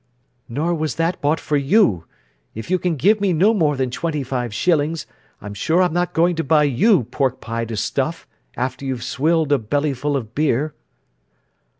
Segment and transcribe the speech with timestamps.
[0.49, 2.05] "Nor was that bought for you.
[2.55, 5.05] If you can give me no more than twenty five shillings,
[5.39, 8.25] I'm sure I'm not going to buy you pork pie to stuff,
[8.57, 10.73] after you've swilled a bellyful of beer."